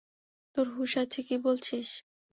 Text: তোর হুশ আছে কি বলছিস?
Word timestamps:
তোর 0.55 0.67
হুশ 0.69 0.91
আছে 0.97 1.19
কি 1.27 1.35
বলছিস? 1.45 1.87